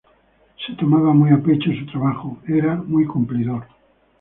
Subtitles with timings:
[0.65, 3.67] Se tomaba muy a pecho su trabajo, era muy cumplidor